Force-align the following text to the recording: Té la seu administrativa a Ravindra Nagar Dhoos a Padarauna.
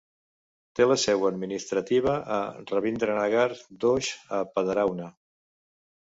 Té 0.77 0.85
la 0.85 0.95
seu 1.01 1.25
administrativa 1.29 2.15
a 2.37 2.37
Ravindra 2.71 3.17
Nagar 3.17 3.43
Dhoos 3.83 4.09
a 4.39 4.41
Padarauna. 4.55 5.11